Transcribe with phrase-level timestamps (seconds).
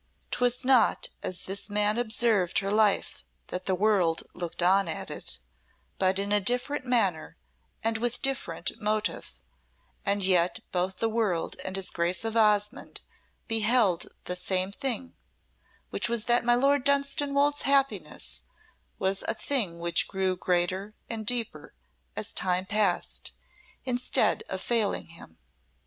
[0.31, 5.37] 'Twas not as this man observed her life that the world looked on at it,
[5.99, 7.37] but in a different manner
[7.83, 9.35] and with a different motive,
[10.03, 13.01] and yet both the world and his Grace of Osmonde
[13.47, 15.13] beheld the same thing,
[15.91, 18.45] which was that my Lord Dunstanwolde's happiness
[18.97, 21.75] was a thing which grew greater and deeper
[22.15, 23.33] as time passed,
[23.85, 25.37] instead of failing him.